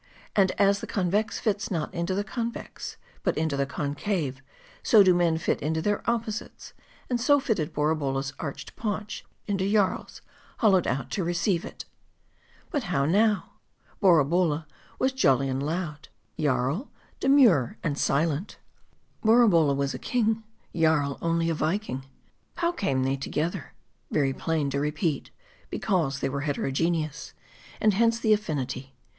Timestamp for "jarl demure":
16.39-17.77